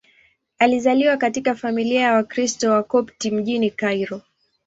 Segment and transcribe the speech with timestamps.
[0.59, 4.21] Alizaliwa katika familia ya Wakristo Wakopti mjini Kairo.